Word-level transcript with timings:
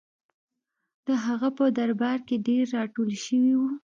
د 1.07 1.09
هغه 1.25 1.49
په 1.57 1.65
درباره 1.77 2.21
کې 2.27 2.35
ډېر 2.47 2.63
راټول 2.77 3.09
شوي 3.25 3.53
وو. 3.59 3.69